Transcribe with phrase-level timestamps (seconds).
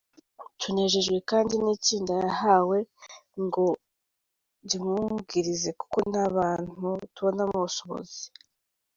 [0.59, 2.77] Tunejejwe kandi n’itsinda yahawe
[3.43, 3.67] ngo
[4.69, 8.23] rimwungirize kuko ni abantu tubonamo ubushobozi.